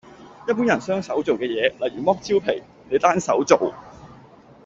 [0.47, 3.71] 一般人雙手做嘅嘢，例如剝蕉皮，你單手做